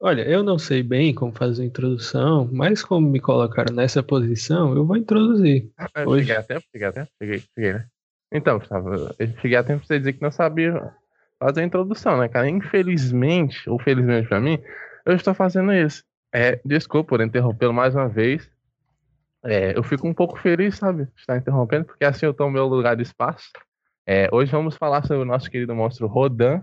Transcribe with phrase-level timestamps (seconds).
[0.00, 4.74] Olha, eu não sei bem como fazer a introdução, mas como me colocaram nessa posição,
[4.74, 5.70] eu vou introduzir.
[5.76, 6.26] Ah, Hoje...
[6.26, 7.86] Cheguei a tempo, cheguei a tempo, cheguei, cheguei, né?
[8.30, 10.92] Então, Gustavo, eu cheguei a tempo pra você dizer que não sabia
[11.38, 12.48] fazer a introdução, né, cara?
[12.48, 14.58] Infelizmente, ou felizmente pra mim,
[15.06, 16.04] eu estou fazendo isso.
[16.32, 18.50] É, desculpa por interrompê-lo mais uma vez.
[19.42, 22.96] É, eu fico um pouco feliz, sabe, estar interrompendo, porque assim eu tomo meu lugar
[22.96, 23.48] de espaço.
[24.06, 26.62] É, hoje vamos falar sobre o nosso querido monstro Rodan,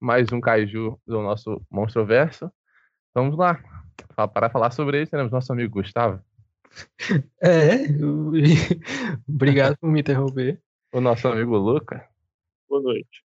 [0.00, 2.50] mais um kaiju do nosso monstro verso.
[3.16, 3.58] Vamos lá.
[4.34, 6.22] Para falar sobre ele, teremos nosso amigo Gustavo.
[7.40, 7.86] É,
[9.26, 10.60] obrigado por me interromper.
[10.92, 12.06] O nosso amigo Luca.
[12.68, 13.24] Boa noite.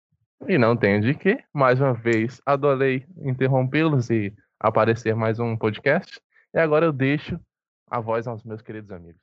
[0.49, 6.19] E não tenho de que, mais uma vez, adorei interrompê-los e aparecer mais um podcast.
[6.55, 7.39] E agora eu deixo
[7.87, 9.21] a voz aos meus queridos amigos.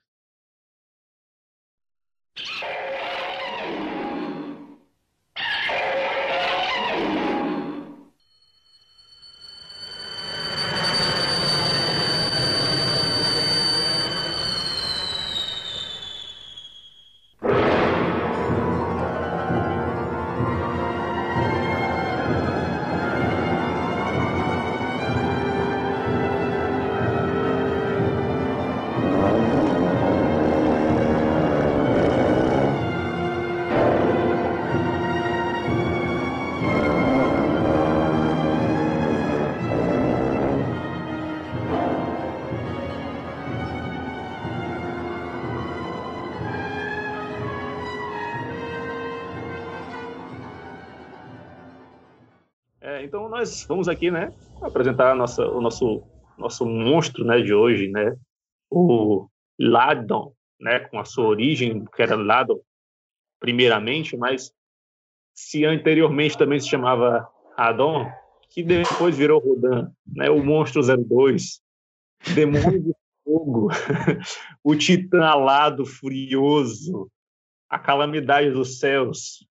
[53.32, 54.30] Nós vamos aqui, né,
[54.60, 56.02] apresentar nossa, o nosso
[56.36, 58.14] nosso monstro, né, de hoje, né,
[58.70, 59.26] o
[59.58, 62.60] Ladon, né, com a sua origem que era Ladon
[63.40, 64.52] primeiramente, mas
[65.34, 68.06] se anteriormente também se chamava Adon,
[68.50, 71.62] que depois virou Rodan, né, o monstro 02,
[72.34, 72.94] demônio de
[73.24, 73.68] fogo,
[74.62, 77.10] o titã alado furioso,
[77.66, 79.46] a calamidade dos céus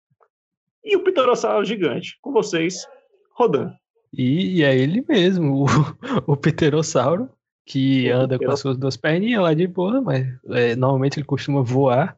[0.82, 2.16] e o pterossauro gigante.
[2.22, 2.86] Com vocês,
[3.36, 3.72] Rodan.
[4.12, 5.66] E, e é ele mesmo, o,
[6.32, 7.28] o pterossauro,
[7.66, 11.26] que o anda com as suas duas perninhas lá de boa, mas é, normalmente ele
[11.26, 12.16] costuma voar.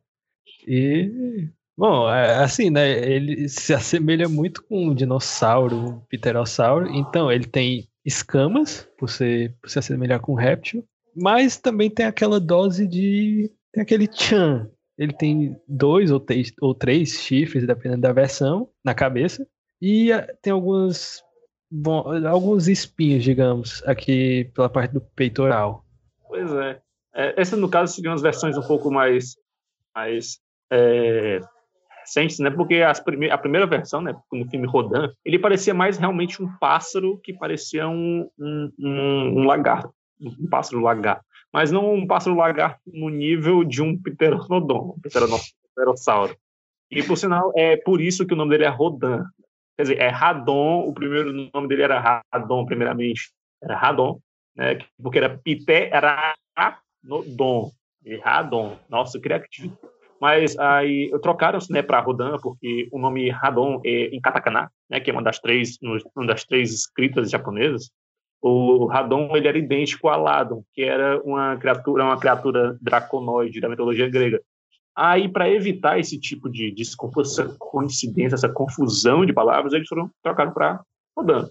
[0.66, 2.90] E, bom, é, assim, né?
[2.90, 6.88] Ele se assemelha muito com um dinossauro, um pterossauro.
[6.94, 10.86] Então, ele tem escamas, por, ser, por se assemelhar com um réptil,
[11.16, 13.50] mas também tem aquela dose de.
[13.72, 14.70] Tem aquele chan.
[14.96, 19.46] Ele tem dois ou três, ou três chifres, dependendo da versão, na cabeça.
[19.80, 21.22] E eh, tem alguns,
[21.70, 25.84] bom, alguns espinhos, digamos, aqui pela parte do peitoral.
[26.26, 26.80] Pois é.
[27.14, 29.36] é essa, no caso, seriam as versões um pouco mais,
[29.94, 30.38] mais
[30.70, 31.40] é,
[32.00, 32.50] recentes, né?
[32.50, 36.48] Porque as prime a primeira versão, né, no filme Rodan, ele parecia mais realmente um
[36.58, 41.24] pássaro que parecia um, um, um, um lagarto, um pássaro lagarto.
[41.52, 46.36] Mas não um pássaro lagarto no nível de um pteranodon, um pterossauro.
[46.90, 49.24] E, por sinal, é por isso que o nome dele é Rodan.
[49.78, 53.30] Quer dizer, é Radon, o primeiro nome dele era Radon, primeiramente.
[53.62, 54.18] Era Radon,
[54.56, 54.76] né?
[55.00, 56.34] porque era Pité, era.
[58.04, 58.76] E Radon.
[58.88, 59.78] Nossa, criativo.
[60.20, 65.10] Mas aí trocaram né, para Rodan, porque o nome Radon é em katakana, né, que
[65.10, 67.88] é uma das três, uma das três escritas japonesas.
[68.42, 73.68] O Radon ele era idêntico a Ladon, que era uma criatura, uma criatura draconoide da
[73.68, 74.40] mitologia grega.
[75.00, 80.10] Aí, para evitar esse tipo de desconforto, essa coincidência, essa confusão de palavras, eles foram
[80.24, 80.80] trocados para
[81.16, 81.48] Rodan.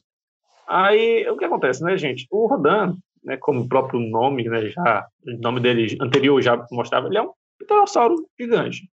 [0.68, 2.28] Aí, o que acontece, né, gente?
[2.30, 2.94] O Rodan,
[3.24, 7.22] né, como o próprio nome, né, já, o nome dele anterior já mostrava, ele é
[7.22, 8.90] um pterossauro gigante,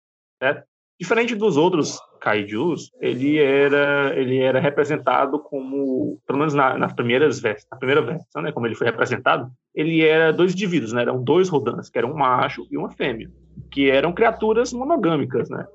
[0.42, 0.68] certo?
[1.00, 7.40] Diferente dos outros kaijus, ele era, ele era representado como, pelo menos na, nas primeiras
[7.44, 11.50] na primeira versão, né, como ele foi representado, ele era dois indivíduos, né, eram dois
[11.50, 13.30] rodans, que eram um macho e uma fêmea
[13.72, 15.68] que eram criaturas monogâmicas, né?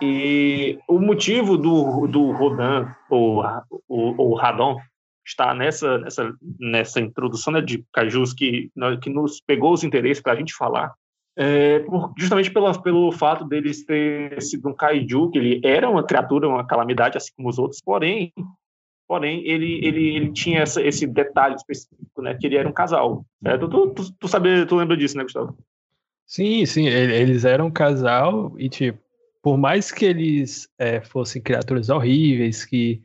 [0.00, 3.42] E o motivo do, do Rodan, ou,
[3.88, 4.76] o Radon,
[5.24, 8.70] está nessa, nessa, nessa introdução né, de cajus que,
[9.00, 10.92] que nos pegou os interesses para a gente falar,
[11.36, 16.02] é, por, justamente pela, pelo fato deles ter sido um kaiju, que ele era uma
[16.02, 18.32] criatura, uma calamidade, assim como os outros, porém,
[19.08, 23.24] porém ele, ele, ele tinha essa, esse detalhe específico, né, que ele era um casal.
[23.42, 23.68] Certo?
[23.68, 25.56] Tu, tu, tu, sabe, tu lembra disso, né, Gustavo?
[26.32, 28.98] Sim, sim, eles eram um casal e, tipo,
[29.42, 33.02] por mais que eles é, fossem criaturas horríveis, que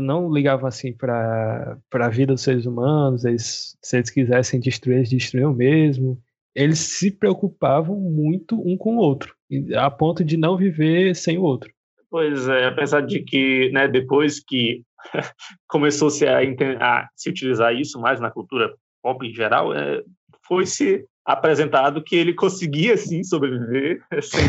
[0.00, 5.10] não ligavam assim para a vida dos seres humanos, eles, se eles quisessem destruir, eles
[5.10, 6.18] destruíam mesmo.
[6.54, 9.36] Eles se preocupavam muito um com o outro,
[9.76, 11.70] a ponto de não viver sem o outro.
[12.10, 14.82] Pois é, apesar de que, né, depois que
[15.68, 16.38] começou-se a,
[16.80, 20.02] a, se utilizar isso mais na cultura pop em geral, é,
[20.46, 24.40] foi se apresentado que ele conseguia sim sobreviver sem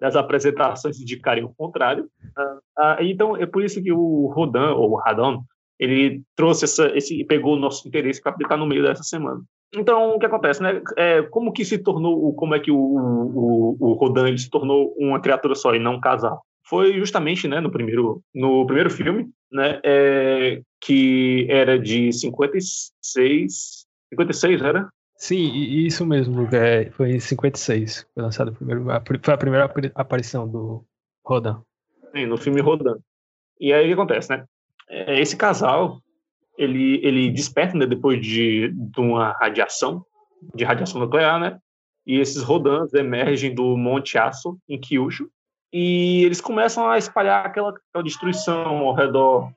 [0.00, 2.08] das apresentações indicarem o contrário.
[2.36, 5.42] Ah, ah, então é por isso que o Rodan ou o Radon
[5.78, 9.40] ele trouxe essa, esse pegou o nosso interesse para estar no meio dessa semana.
[9.76, 10.80] Então, o que acontece, né?
[10.96, 14.94] É, como que se tornou, como é que o, o, o Rodan ele se tornou
[14.96, 16.42] uma criatura só e não um casal?
[16.66, 24.62] Foi justamente, né, no primeiro, no primeiro filme, né, é, que era de 56, 56
[24.62, 24.88] era?
[25.16, 28.84] Sim, isso mesmo, é, foi em 56, foi lançado o primeiro,
[29.22, 30.84] foi a primeira aparição do
[31.24, 31.62] Rodan.
[32.14, 32.96] Sim, no filme Rodan.
[33.60, 34.44] E aí o que acontece, né?
[34.88, 36.00] É, esse casal,
[36.58, 40.04] ele, ele desperta né, depois de, de uma radiação,
[40.54, 41.58] de radiação nuclear, né?
[42.06, 45.30] E esses Rodans emergem do Monte Aço, em Kyushu,
[45.72, 49.50] e eles começam a espalhar aquela, aquela destruição ao redor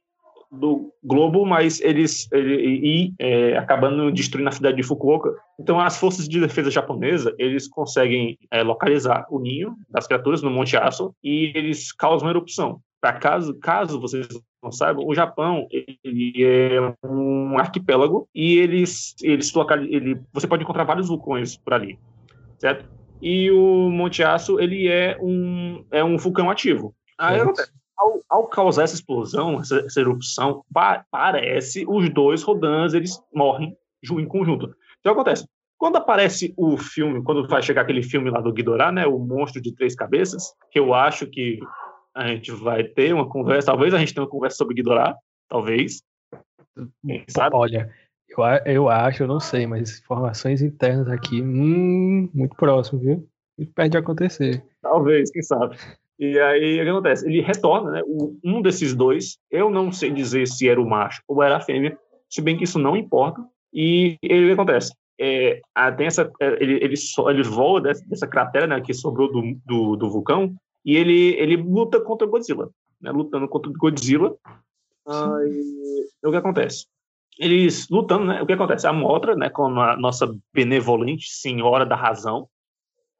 [0.51, 5.33] do globo, mas eles ele, e é, acabando destruindo a cidade de Fukuoka.
[5.59, 10.49] Então, as forças de defesa japonesa eles conseguem é, localizar o ninho das criaturas no
[10.49, 12.79] Monte Aso e eles causam erupção.
[12.99, 14.27] Para caso caso vocês
[14.61, 15.67] não saibam, o Japão
[16.03, 19.53] ele é um arquipélago e eles eles
[19.89, 21.99] ele você pode encontrar vários vulcões por ali,
[22.57, 22.89] certo?
[23.21, 26.95] E o Monte Aço ele é um é um vulcão ativo.
[27.19, 32.93] Aí acontece ao, ao, causar essa explosão, essa, essa erupção, pa, parece os dois Rodans
[32.93, 34.73] eles morrem em conjunto.
[34.99, 35.45] Então acontece.
[35.77, 39.61] Quando aparece o filme, quando vai chegar aquele filme lá do Ghidorah, né, o monstro
[39.61, 41.59] de três cabeças, que eu acho que
[42.15, 45.15] a gente vai ter uma conversa, talvez a gente tenha uma conversa sobre Ghidorah,
[45.47, 46.01] talvez.
[47.05, 47.55] Quem sabe?
[47.55, 47.93] Olha,
[48.27, 53.29] eu, eu acho, eu não sei, mas informações internas aqui, hum, muito próximo, viu?
[53.57, 54.63] Muito perto de acontecer.
[54.81, 55.77] Talvez, quem sabe.
[56.19, 57.27] E aí, o que acontece?
[57.27, 58.01] Ele retorna, né?
[58.43, 61.97] Um desses dois, eu não sei dizer se era o macho ou era a fêmea,
[62.29, 63.43] se bem que isso não importa.
[63.71, 64.93] E ele, acontece?
[65.19, 65.61] É,
[65.95, 66.95] tem essa, é, ele, ele,
[67.29, 70.55] ele voa dessa, dessa cratera né, que sobrou do, do, do, vulcão
[70.85, 72.69] e ele, ele luta contra Godzilla.
[72.99, 74.35] Né, lutando contra Godzilla.
[75.07, 76.87] Aí, o que acontece?
[77.39, 78.41] Eles lutando, né?
[78.41, 78.87] O que acontece?
[78.87, 82.49] A Motra, né, com a nossa benevolente senhora da razão,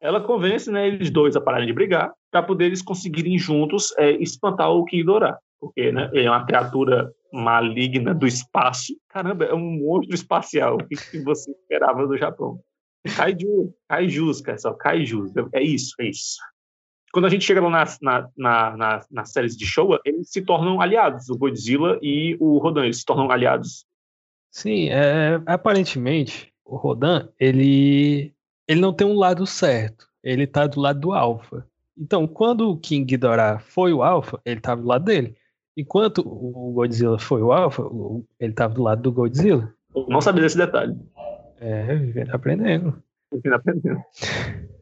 [0.02, 4.12] ela convence né, eles dois a pararem de brigar para poder eles conseguirem juntos é,
[4.12, 5.40] espantar o Kidorá.
[5.60, 8.94] Porque né, ele é uma criatura maligna do espaço.
[9.10, 10.76] Caramba, é um monstro espacial.
[10.76, 12.60] O que, você esperava do Japão?
[13.16, 15.32] Kaiju, kaijus, cara, só kaijus.
[15.52, 16.38] É isso, é isso.
[17.12, 20.42] Quando a gente chega lá nas, na, na, na, nas séries de Showa, eles se
[20.44, 23.86] tornam aliados, o Godzilla e o Rodan, eles se tornam aliados.
[24.52, 28.32] Sim, é, aparentemente, o Rodan, ele
[28.68, 30.08] ele não tem um lado certo.
[30.22, 31.66] Ele tá do lado do Alpha.
[31.98, 35.36] Então, quando o King Ghidorah foi o Alpha, ele tava do lado dele.
[35.76, 37.84] Enquanto o Godzilla foi o Alpha,
[38.40, 39.74] ele tava do lado do Godzilla.
[39.96, 40.96] Eu não sabia desse detalhe.
[41.60, 43.04] É, vivendo aprendendo.
[43.32, 44.02] Vivendo aprendendo.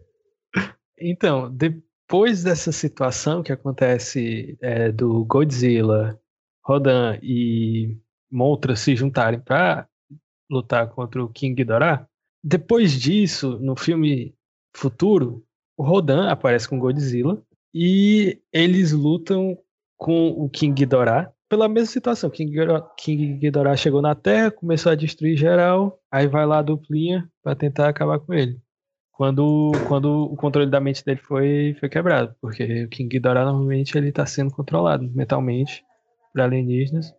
[0.97, 6.17] Então, depois dessa situação que acontece é, do Godzilla,
[6.63, 7.97] Rodan e
[8.31, 9.89] Mothra se juntarem para
[10.49, 12.07] lutar contra o King Ghidorah,
[12.41, 14.33] depois disso, no filme
[14.73, 15.44] futuro,
[15.77, 17.41] o Rodan aparece com Godzilla
[17.73, 19.57] e eles lutam
[19.97, 22.29] com o King Ghidorah pela mesma situação.
[22.29, 26.63] King Ghidorah, King Ghidorah chegou na Terra, começou a destruir geral, aí vai lá a
[26.63, 28.59] duplinha para tentar acabar com ele.
[29.11, 33.97] Quando, quando o controle da mente dele foi, foi quebrado, porque o King Ghidorah normalmente
[33.97, 35.83] ele está sendo controlado mentalmente
[36.33, 37.13] por alienígenas.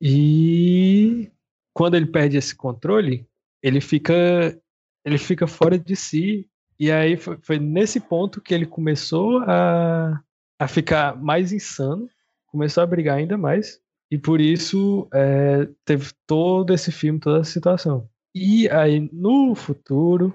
[0.00, 1.30] E
[1.74, 3.26] quando ele perde esse controle,
[3.62, 4.56] ele fica
[5.04, 6.48] ele fica fora de si.
[6.82, 10.20] E aí foi, foi nesse ponto que ele começou a,
[10.58, 12.10] a ficar mais insano,
[12.48, 13.78] começou a brigar ainda mais.
[14.10, 18.08] E por isso é, teve todo esse filme, toda essa situação.
[18.34, 20.34] E aí no futuro,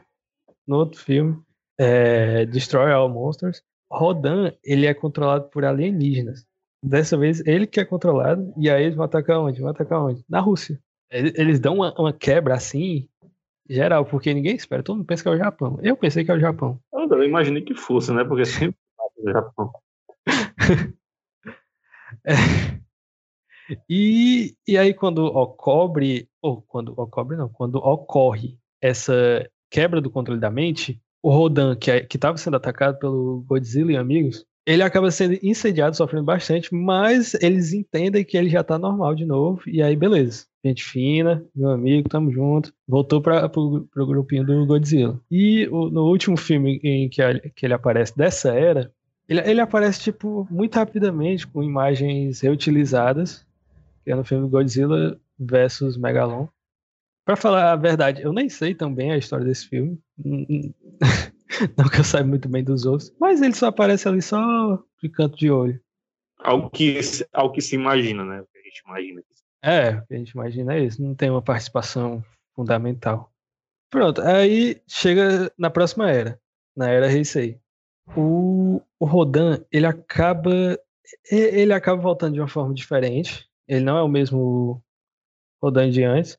[0.66, 1.38] no outro filme,
[1.78, 3.62] é, Destroy All Monsters,
[3.92, 6.46] Rodan ele é controlado por alienígenas.
[6.82, 9.60] Dessa vez ele que é controlado, e aí eles vão atacar onde?
[9.60, 10.24] Vão atacar onde?
[10.30, 10.80] Na Rússia.
[11.12, 13.10] Eles dão uma, uma quebra assim,
[13.70, 15.80] geral, porque ninguém espera, todo mundo pensa que é o Japão.
[15.82, 16.80] Eu pensei que é o Japão.
[16.94, 18.24] Eu imaginei que fosse, né?
[18.24, 19.72] Porque sempre é o Japão.
[22.26, 22.34] é.
[23.90, 30.40] E, e aí quando ocorre, ou quando ocorre não, quando ocorre essa quebra do controle
[30.40, 35.10] da mente, o Rodan, que é, estava sendo atacado pelo Godzilla e amigos, ele acaba
[35.10, 39.82] sendo incendiado, sofrendo bastante, mas eles entendem que ele já tá normal de novo, e
[39.82, 40.46] aí beleza.
[40.64, 42.74] Gente fina, meu amigo, tamo junto.
[42.86, 45.18] Voltou para pro, pro grupinho do Godzilla.
[45.32, 48.92] E o, no último filme em que, a, que ele aparece dessa era,
[49.30, 53.46] Ele, ele aparece, tipo, muito rapidamente, com imagens reutilizadas,
[54.04, 56.48] que é no filme Godzilla versus Megalon.
[57.26, 59.98] Pra falar a verdade, eu nem sei também a história desse filme.
[61.78, 63.14] Não que eu saiba muito bem dos outros.
[63.20, 65.80] Mas ele só aparece ali só de canto de olho.
[66.40, 67.00] Algo que,
[67.34, 68.42] algo que se imagina, né?
[68.42, 69.24] O que a gente imagina.
[69.64, 71.02] É, o que a gente imagina é isso.
[71.02, 72.24] Não tem uma participação
[72.56, 73.32] fundamental.
[73.90, 76.40] Pronto, aí chega na próxima era,
[76.76, 77.60] na era Heisei.
[78.16, 80.78] O, o Rodan, ele acaba
[81.32, 83.50] ele acaba voltando de uma forma diferente.
[83.68, 84.84] Ele não é o mesmo
[85.62, 86.38] Rodan de antes.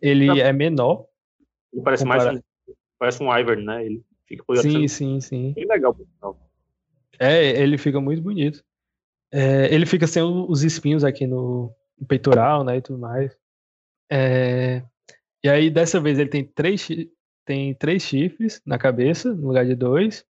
[0.00, 0.36] Ele não.
[0.36, 1.06] é menor.
[1.72, 2.32] Ele parece comparado.
[2.32, 2.42] mais
[2.98, 3.84] parece um Ivern, né?
[3.84, 4.04] Ele
[4.36, 5.52] fica Sim, sim, sim.
[5.52, 6.38] Bem legal, pessoal.
[7.18, 8.64] É, ele fica muito bonito.
[9.32, 13.34] É, ele fica sem os espinhos aqui no, no peitoral, né, e tudo mais.
[14.10, 14.82] É,
[15.42, 16.86] e aí, dessa vez, ele tem três,
[17.44, 20.24] tem três chifres na cabeça, no lugar de dois.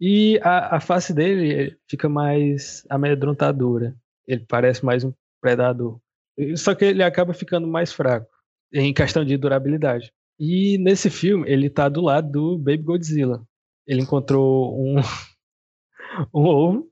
[0.00, 3.96] E a, a face dele fica mais amedrontadora.
[4.26, 6.00] Ele parece mais um predador.
[6.56, 8.28] Só que ele acaba ficando mais fraco
[8.72, 10.12] em questão de durabilidade.
[10.38, 13.44] E nesse filme, ele tá do lado do Baby Godzilla.
[13.88, 14.96] Ele encontrou um,
[16.32, 16.88] um ovo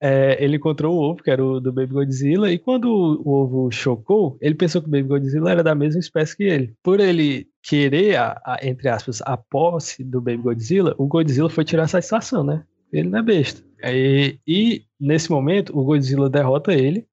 [0.00, 3.70] é, ele encontrou o ovo, que era o do Baby Godzilla, e quando o, ovo
[3.70, 6.74] chocou, ele pensou que o Baby Godzilla era da mesma espécie que ele.
[6.82, 11.64] Por ele querer, a, a, entre aspas, a posse do Baby Godzilla, o Godzilla foi
[11.64, 12.64] tirar a satisfação, né?
[12.92, 13.62] Ele não é besta.
[13.84, 17.06] E, e nesse momento, o Godzilla derrota ele,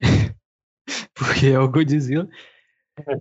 [1.14, 2.28] porque é o Godzilla,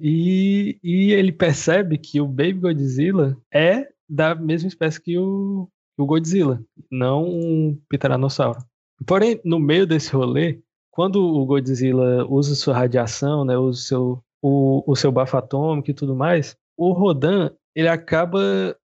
[0.01, 6.05] e, e ele percebe que o Baby Godzilla é da mesma espécie que o, o
[6.05, 8.59] Godzilla, não um Pteranossauro.
[9.05, 14.23] Porém, no meio desse rolê, quando o Godzilla usa sua radiação, né, usa o seu,
[14.41, 18.39] o, o seu bafo atômico e tudo mais, o Rodan ele acaba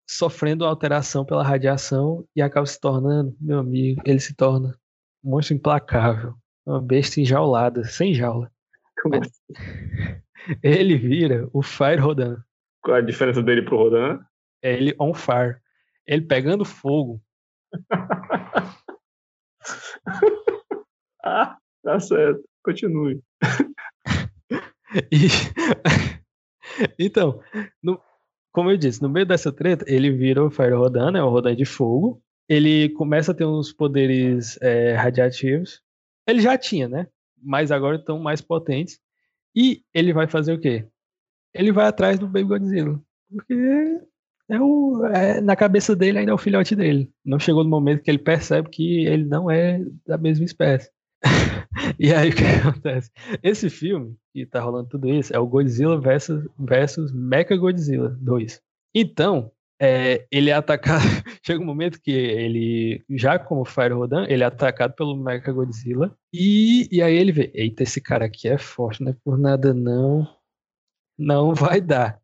[0.09, 4.77] sofrendo alteração pela radiação e acaba se tornando, meu amigo, ele se torna
[5.25, 6.35] um monstro implacável,
[6.65, 8.51] uma besta enjaulada, sem jaula.
[9.03, 10.21] Como assim?
[10.63, 12.37] Ele vira o Fire Rodan.
[12.83, 14.21] Qual a diferença dele pro Rodan?
[14.67, 15.61] É ele on fire.
[16.05, 17.23] Ele pegando fogo.
[21.25, 22.43] ah, tá certo.
[22.65, 23.23] Continue.
[25.13, 25.29] e...
[26.99, 27.41] então,
[27.81, 28.03] no...
[28.53, 31.55] como eu disse, no meio dessa treta, ele vira o Fire Rodan, né, o Rodan
[31.55, 32.21] de fogo.
[32.49, 35.81] Ele começa a ter uns poderes é, radiativos.
[36.27, 37.07] Ele já tinha, né?
[37.41, 38.99] Mas agora estão mais potentes.
[39.55, 40.89] E ele vai fazer o quê?
[41.55, 43.01] Ele vai atrás do Baby Godzilla.
[43.31, 43.55] Porque
[44.49, 47.11] é o, é, na cabeça dele ainda é o filhote dele.
[47.25, 50.91] Não chegou no momento que ele percebe que ele não é da mesma espécie.
[51.99, 53.11] e aí o que acontece?
[53.43, 58.61] Esse filme, que tá rolando tudo isso, é o Godzilla versus, versus Mecha Godzilla 2.
[58.95, 59.51] Então,
[59.81, 61.03] é, ele é atacado.
[61.45, 66.17] Chega um momento que ele, já como Fire Rodan, ele é atacado pelo Mecha Godzilla.
[66.33, 69.75] E, e aí ele vê: Eita, esse cara aqui é forte, não é por nada
[69.75, 70.27] não.
[71.19, 72.21] Não vai dar.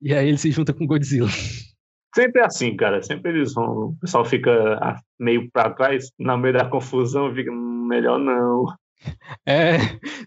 [0.00, 1.28] E aí ele se junta com Godzilla.
[2.14, 3.02] Sempre é assim, cara.
[3.02, 3.88] Sempre eles vão.
[3.88, 8.66] O pessoal fica ah, meio para trás, no meio da confusão, fica hum, melhor não.
[9.46, 9.76] É,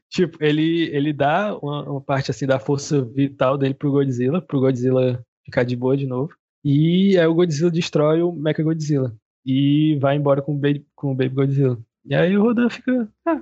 [0.10, 4.60] tipo, ele, ele dá uma, uma, parte assim da força vital dele pro Godzilla, pro
[4.60, 6.32] Godzilla ficar de boa de novo.
[6.64, 9.16] E aí o Godzilla destrói o Mecha Godzilla.
[9.46, 11.80] E vai embora com o Baby, com o Baby Godzilla.
[12.06, 13.08] E aí o Rodan fica.
[13.26, 13.42] Ah,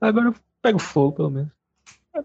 [0.00, 1.50] agora pega o fogo, pelo menos.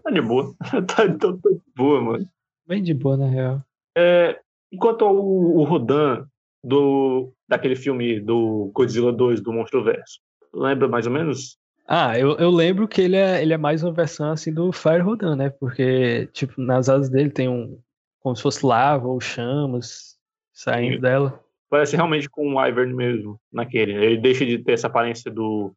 [0.02, 0.54] Tá de boa.
[0.70, 2.28] tá, tá, tá de boa, mano.
[2.66, 3.62] Bem de boa, na real.
[3.96, 4.38] É,
[4.72, 6.26] enquanto o, o Rodan
[6.62, 10.20] do, daquele filme do Godzilla 2 do Monstro Verso,
[10.52, 11.58] lembra mais ou menos?
[11.86, 15.00] Ah, eu, eu lembro que ele é, ele é mais uma versão assim do Fire
[15.00, 15.50] Rodan, né?
[15.50, 17.78] Porque, tipo, nas asas dele tem um.
[18.20, 20.16] como se fosse lava ou chamas
[20.52, 21.00] saindo Sim.
[21.00, 21.40] dela.
[21.68, 23.92] Parece realmente com o Ivern mesmo, naquele.
[23.92, 25.74] Ele deixa de ter essa aparência do.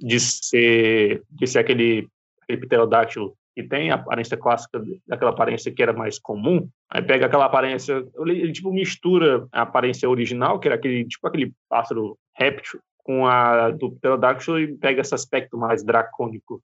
[0.00, 1.22] de ser.
[1.30, 2.08] de ser aquele,
[2.42, 7.26] aquele pterodáctilo que tem a aparência clássica daquela aparência que era mais comum, aí pega
[7.26, 12.78] aquela aparência, ele tipo mistura a aparência original, que era aquele tipo aquele pássaro réptil,
[13.02, 16.62] com a do Pterodactyl e pega esse aspecto mais dracônico.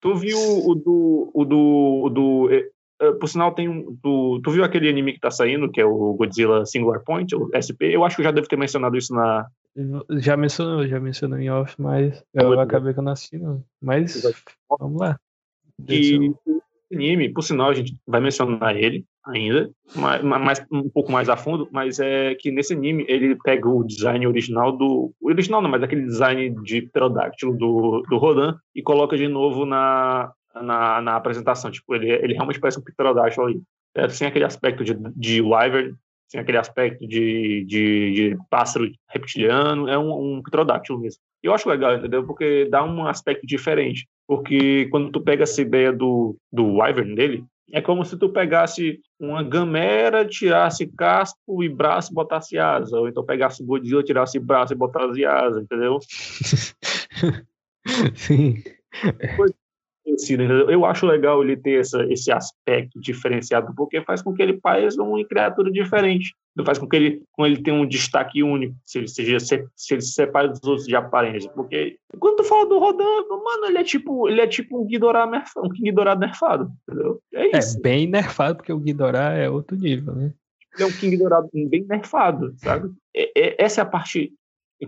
[0.00, 2.44] Tu viu o do o do, o do
[3.02, 5.84] uh, por sinal tem um tu, tu viu aquele anime que tá saindo, que é
[5.84, 7.90] o Godzilla Singular Point, o SP?
[7.90, 9.48] Eu acho que eu já devo ter mencionado isso na
[10.10, 13.64] já mencionou, já mencionou em off, mas eu acabei que eu não assisti, não.
[13.82, 14.22] Mas
[14.78, 15.18] vamos lá.
[16.90, 21.28] O anime, por sinal, a gente vai mencionar ele ainda, mas, mais, um pouco mais
[21.28, 25.12] a fundo, mas é que nesse anime ele pega o design original do.
[25.20, 29.66] O original não, mas aquele design de pterodáctilo do, do Rodan e coloca de novo
[29.66, 31.70] na, na, na apresentação.
[31.70, 33.62] Tipo, ele, ele realmente parece um pterodáctilo ali.
[33.96, 35.96] É, sem aquele aspecto de, de Wyvern
[36.30, 41.20] tem aquele aspecto de, de, de pássaro reptiliano, é um, um pterodáctilo mesmo.
[41.42, 42.26] Eu acho legal, entendeu?
[42.26, 44.08] Porque dá um aspecto diferente.
[44.26, 49.00] Porque quando tu pega essa ideia do, do Wyvern dele, é como se tu pegasse
[49.18, 52.98] uma gamera, tirasse casco e braço e botasse asa.
[52.98, 55.98] Ou então pegasse Godzilla, tirasse braço e botasse asa, entendeu?
[58.14, 58.62] Sim.
[60.68, 65.02] Eu acho legal ele ter essa, esse aspecto diferenciado, porque faz com que ele pareça
[65.02, 66.34] uma criatura diferente.
[66.64, 69.94] Faz com que ele, com ele tenha um destaque único, se ele, seja, se, se
[69.94, 71.50] ele se separe dos outros de aparência.
[71.50, 75.26] Porque quando tu fala do Rodan, mano, ele é tipo, ele é tipo um Ghidorah,
[75.58, 77.20] um Ghidorah nerfado, entendeu?
[77.34, 77.76] É, é isso.
[77.76, 80.32] É bem nerfado, porque o Ghidorah é outro nível, né?
[80.74, 82.90] Ele é um King Ghidorah bem nerfado, sabe?
[83.14, 84.32] É, é, essa é a parte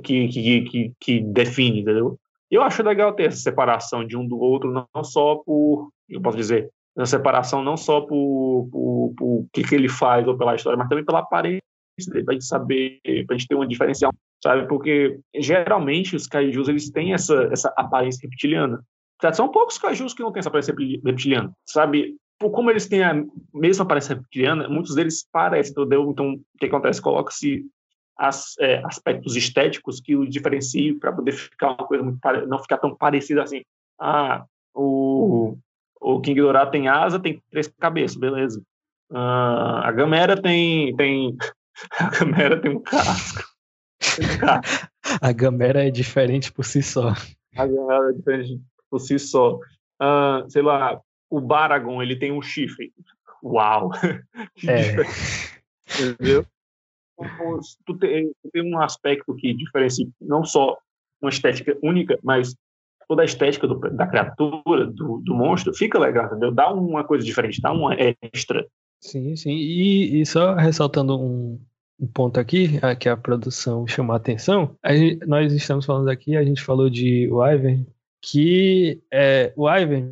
[0.03, 2.19] que, que, que, que define, entendeu?
[2.51, 6.37] Eu acho legal ter essa separação de um do outro, não só por, eu posso
[6.37, 10.55] dizer, essa separação não só por, por, por o que, que ele faz ou pela
[10.55, 11.63] história, mas também pela aparência
[12.09, 14.13] dele, pra gente saber, pra gente ter uma diferencial,
[14.43, 14.67] sabe?
[14.67, 18.83] Porque geralmente os kaijus, eles têm essa, essa aparência reptiliana.
[19.33, 20.75] São poucos kaijus que não têm essa aparência
[21.05, 22.17] reptiliana, sabe?
[22.39, 23.21] Por como eles têm a
[23.53, 26.09] mesma aparência reptiliana, muitos deles parecem, entendeu?
[26.11, 27.03] Então, o que acontece?
[27.03, 27.65] Coloca-se
[28.19, 32.79] as, é, aspectos estéticos que o diferenciem para poder ficar uma coisa muito não ficar
[32.79, 33.63] tão parecida assim.
[33.99, 34.45] Ah,
[34.75, 35.57] o,
[36.01, 38.61] o King Dourado tem asa, tem três cabeças, beleza.
[39.13, 41.37] Ah, a Gamera tem tem
[41.99, 43.45] a Gamera tem um casco.
[45.23, 47.15] a Gamera é diferente por si só.
[47.57, 48.61] A Gamera é diferente
[48.91, 49.61] por si só.
[50.01, 52.93] Ah, sei lá, o Baragon ele tem um chifre.
[53.43, 53.93] Uau!
[54.67, 54.97] é.
[56.01, 56.45] Entendeu?
[57.85, 60.77] Tu tem, tu tem um aspecto que diferencia não só
[61.21, 62.55] uma estética única, mas
[63.09, 66.53] toda a estética do, da criatura, do, do, monstro, fica legal, entendeu?
[66.53, 67.97] Dá uma coisa diferente, dá uma
[68.33, 68.67] extra.
[69.01, 69.53] Sim, sim.
[69.53, 71.59] E, e só ressaltando um,
[71.99, 76.09] um ponto aqui, a, que a produção chamou a atenção, a gente, nós estamos falando
[76.09, 77.87] aqui, a gente falou de Wyvern,
[78.23, 80.11] que é, o Wyvern,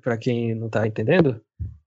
[0.00, 1.40] para quem não está entendendo,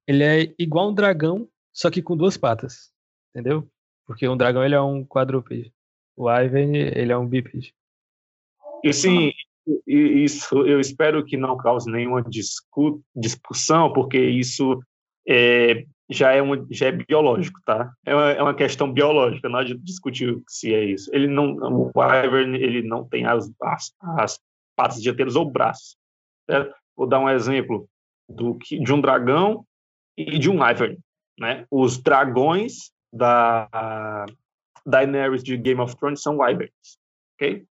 [0.08, 2.92] ele é igual um dragão, só que com duas patas,
[3.30, 3.68] entendeu?
[4.06, 5.74] Porque um dragão ele é um quadrúpede.
[6.16, 7.74] O Ivan ele é um bípede.
[8.84, 9.32] E sim,
[9.88, 14.80] isso eu espero que não cause nenhuma discu discussão, porque isso
[15.28, 17.92] é, já, é um, já é biológico, tá?
[18.06, 21.10] É uma, é uma questão biológica, não adianta discutir se é isso.
[21.14, 24.40] Ele não, o Wyvern, ele não tem as, as, as
[24.76, 25.96] patas dianteiras ou braços.
[26.50, 26.76] Certo?
[26.96, 27.88] Vou dar um exemplo
[28.28, 29.66] do, de um dragão
[30.18, 30.98] e de um Wyvern.
[31.40, 31.66] Né?
[31.70, 34.26] Os dragões da
[34.86, 36.98] Daenerys de Game of Thrones são wyverns,
[37.36, 37.64] ok?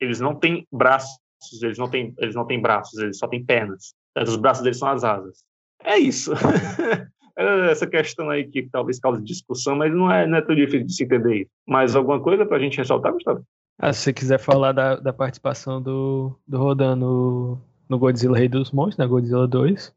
[0.00, 1.18] Eles não têm braços,
[1.62, 3.94] eles não têm, eles não têm braços, eles só têm pernas.
[4.16, 5.44] Os braços deles são as asas.
[5.82, 6.32] É isso.
[7.70, 10.92] Essa questão aí que talvez cause discussão, mas não é, não é tão difícil de
[10.92, 11.48] se entender.
[11.66, 13.44] Mais alguma coisa para a gente ressaltar, Gustavo?
[13.78, 17.58] Ah, se você quiser falar da, da participação do, do Rodan no,
[17.88, 19.10] no Godzilla Rei dos Monstros, na né?
[19.10, 19.94] Godzilla 2,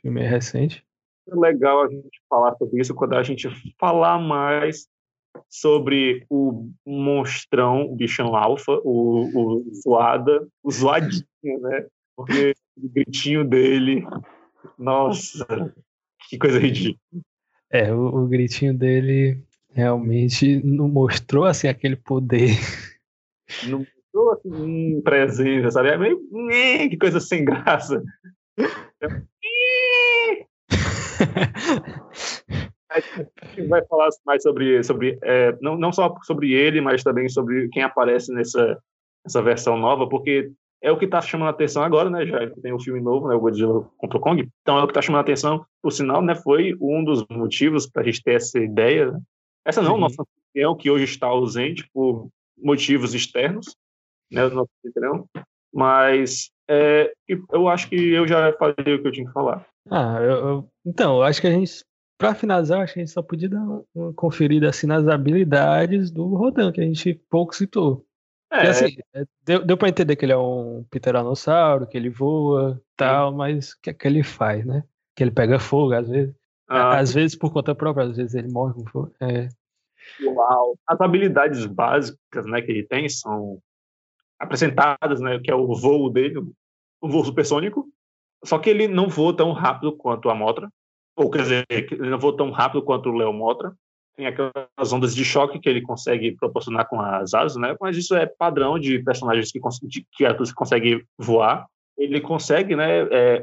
[0.00, 0.82] filme recente
[1.34, 4.88] legal a gente falar sobre isso quando a gente falar mais
[5.48, 11.86] sobre o monstrão, o bichão alfa, o, o zoada, o zoadinho, né?
[12.16, 14.04] Porque o gritinho dele,
[14.78, 15.46] nossa,
[16.28, 17.22] que coisa ridícula.
[17.70, 22.50] É, o, o gritinho dele realmente não mostrou assim aquele poder.
[23.68, 25.90] Não mostrou assim presença, sabe?
[25.90, 26.18] É meio
[26.90, 28.02] que coisa sem graça.
[32.90, 33.00] A
[33.54, 37.68] gente vai falar mais sobre, sobre é, não, não só sobre ele, mas também sobre
[37.68, 38.78] quem aparece nessa,
[39.24, 42.24] nessa versão nova, porque é o que está chamando a atenção agora, né?
[42.24, 43.34] Já tem o um filme novo, né?
[43.34, 44.48] O Godzilla contra o Kong.
[44.62, 45.66] Então é o que está chamando a atenção.
[45.82, 46.34] Por sinal, né?
[46.36, 49.10] Foi um dos motivos para a gente ter essa ideia.
[49.10, 49.20] Né?
[49.64, 50.00] Essa não, Sim.
[50.00, 53.74] nossa opinião, que hoje está ausente por motivos externos,
[54.30, 54.48] né?
[54.48, 55.28] Do nosso opinião.
[55.78, 57.12] Mas é,
[57.52, 59.64] eu acho que eu já falei o que eu tinha que falar.
[59.88, 61.84] Ah, eu, eu, então, eu acho que a gente,
[62.18, 63.64] para finalizar, acho que a gente só podia dar
[63.94, 68.04] uma conferida assim nas habilidades do Rodan, que a gente pouco citou.
[68.50, 68.68] É.
[68.68, 73.32] assim, é, deu, deu para entender que ele é um pteronossauro, que ele voa, tal,
[73.32, 74.82] mas o que é que ele faz, né?
[75.14, 76.34] Que ele pega fogo às vezes.
[76.66, 76.98] Ah.
[76.98, 79.12] Às vezes por conta própria, às vezes ele morre com fogo.
[79.20, 79.48] É.
[80.24, 80.76] Uau.
[80.88, 83.60] As habilidades básicas, né, que ele tem são
[84.38, 86.38] apresentadas, né, que é o voo dele,
[87.00, 87.86] o voo supersônico,
[88.44, 90.70] só que ele não voa tão rápido quanto a Motra,
[91.16, 93.74] ou quer dizer, ele não voa tão rápido quanto o Leo Motra.
[94.16, 97.76] Tem aquelas ondas de choque que ele consegue proporcionar com as asas, né?
[97.80, 101.66] Mas isso é padrão de personagens que, de criaturas que conseguem voar.
[101.96, 103.42] Ele consegue, né, é,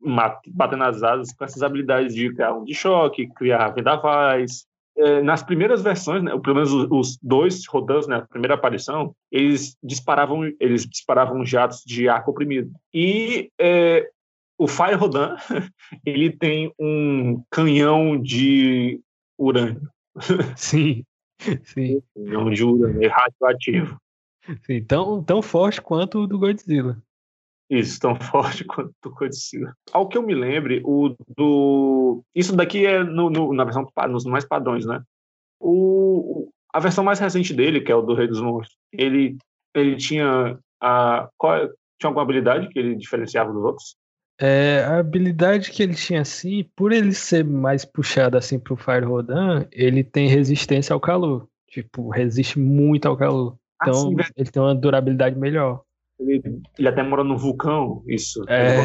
[0.00, 4.67] nas asas com essas habilidades de criar um de choque, criar vendavais,
[4.98, 9.14] é, nas primeiras versões, né, pelo menos os, os dois Rodans, né, a primeira aparição,
[9.30, 12.70] eles disparavam, eles disparavam jatos de ar comprimido.
[12.92, 14.10] E é,
[14.58, 15.36] o Fire Rodan,
[16.04, 19.00] ele tem um canhão de
[19.38, 19.88] urânio.
[20.56, 21.04] Sim,
[21.62, 22.02] sim.
[22.16, 24.00] Um canhão de urânio radioativo.
[24.62, 27.00] Sim, tão, tão forte quanto o do Godzilla.
[27.70, 29.74] Isso, tão forte quanto o Godzilla.
[29.92, 32.22] Ao que eu me lembre, o do.
[32.34, 35.02] Isso daqui é no, no, na versão nos mais padrões, né?
[35.60, 39.36] O, a versão mais recente dele, que é o do Rei dos Monstros, ele,
[39.74, 41.28] ele tinha a.
[41.36, 43.96] Qual, tinha alguma habilidade que ele diferenciava dos outros?
[44.40, 49.04] É, a habilidade que ele tinha assim, por ele ser mais puxado assim pro Fire
[49.04, 51.48] Rodan, ele tem resistência ao calor.
[51.68, 53.58] Tipo, resiste muito ao calor.
[53.82, 55.82] Então, ah, sim, ele tem uma durabilidade melhor.
[56.18, 56.42] Ele,
[56.78, 58.44] ele até mora no vulcão, isso.
[58.48, 58.78] É.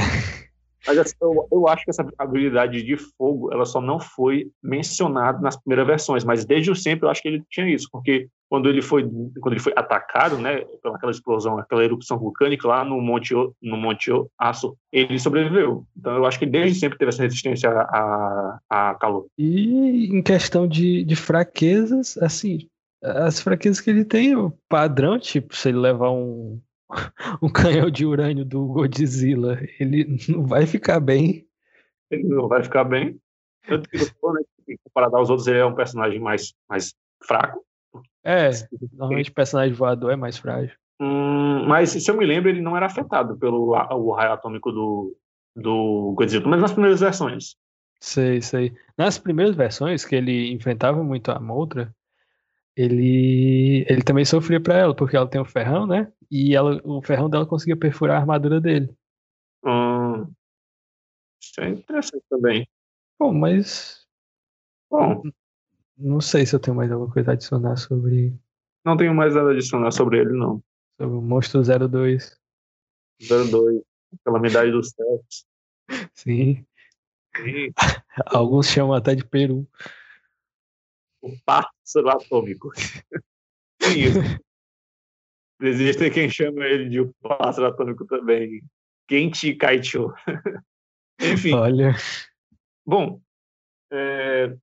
[0.85, 5.39] Mas assim, eu, eu acho que essa habilidade de fogo, ela só não foi mencionada
[5.39, 8.69] nas primeiras versões, mas desde o sempre eu acho que ele tinha isso, porque quando
[8.69, 9.03] ele foi
[9.39, 14.11] quando ele foi atacado, né, pelaquela explosão, aquela erupção vulcânica lá no Monte no Monte
[14.37, 15.85] Aço, ele sobreviveu.
[15.97, 19.25] Então eu acho que desde sempre teve essa resistência a, a calor.
[19.37, 22.67] E em questão de, de fraquezas, assim,
[23.01, 26.59] as fraquezas que ele tem, o padrão, tipo, se ele levar um
[27.41, 31.47] um canhão de urânio do Godzilla, ele não vai ficar bem.
[32.09, 33.19] Ele não vai ficar bem.
[33.67, 37.63] Tanto que, né, comparado aos outros, ele é um personagem mais, mais fraco.
[38.23, 38.49] É,
[38.93, 40.75] normalmente o personagem voador é mais frágil.
[40.99, 45.15] Hum, mas, se eu me lembro, ele não era afetado pelo o raio atômico do,
[45.55, 47.55] do Godzilla, menos nas primeiras versões.
[47.99, 48.73] Sei, sei.
[48.97, 51.93] Nas primeiras versões, que ele enfrentava muito a Moltra,
[52.75, 56.11] ele, ele também sofria para ela, porque ela tem o ferrão, né?
[56.29, 58.89] E ela, o ferrão dela conseguia perfurar a armadura dele.
[59.63, 60.25] Hum,
[61.43, 62.67] isso é interessante também.
[63.19, 64.07] Bom, mas.
[64.89, 65.23] Bom.
[65.97, 68.33] Não sei se eu tenho mais alguma coisa a adicionar sobre.
[68.85, 70.63] Não tenho mais nada a adicionar sobre ele, não.
[70.97, 72.39] Sobre o Monstro 02.
[73.19, 73.81] 02.
[74.23, 75.45] Calamidade dos Tetos.
[76.15, 76.65] Sim.
[77.35, 77.73] Sim.
[78.27, 79.67] Alguns chamam até de Peru
[81.23, 82.69] o pássaro atômico.
[83.81, 84.19] Isso.
[85.61, 88.61] Existe quem chama ele de o pássaro atômico também.
[89.07, 90.13] Kenchi Kaicho.
[91.21, 91.53] Enfim.
[91.53, 91.95] Olha.
[92.85, 93.21] Bom,
[93.91, 94.53] é,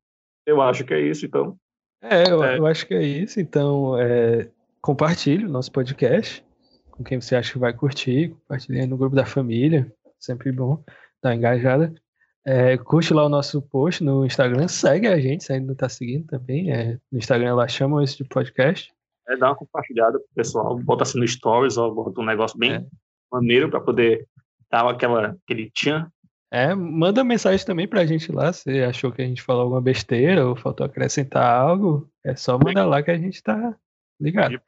[0.45, 1.59] eu acho que é isso, então.
[2.03, 2.59] É, eu, é.
[2.59, 3.41] eu acho que é isso.
[3.41, 4.51] Então, é,
[4.83, 6.45] compartilhe o nosso podcast
[6.91, 8.31] com quem você acha que vai curtir.
[8.31, 9.91] Compartilhe no grupo da família.
[10.19, 10.85] Sempre bom
[11.23, 11.95] dar engajada.
[12.45, 15.89] É, curte lá o nosso post no Instagram, segue a gente, se ainda não tá
[15.89, 16.73] seguindo também.
[16.73, 18.93] É, no Instagram lá chamam esse de podcast.
[19.29, 22.75] É, dá uma compartilhada pro pessoal, bota assim no stories, ou bota um negócio bem
[22.75, 22.87] é.
[23.31, 24.27] maneiro para poder
[24.71, 26.11] dar aquela, aquele tchan.
[26.53, 30.45] É, manda mensagem também pra gente lá, se achou que a gente falou alguma besteira
[30.47, 33.77] ou faltou acrescentar algo, é só mandar lá que a gente tá
[34.19, 34.61] ligado.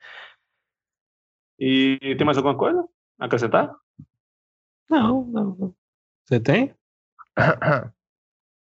[1.59, 2.87] E tem mais alguma coisa
[3.19, 3.75] a acrescentar?
[4.89, 5.75] Não, não, não.
[6.25, 6.73] Você tem?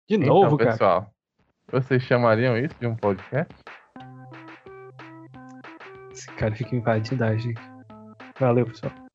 [0.09, 1.13] De então, novo, então, pessoal,
[1.71, 3.53] vocês chamariam isso de um podcast?
[6.11, 7.61] Esse cara fica invadindo a gente.
[8.39, 9.06] Valeu, pessoal.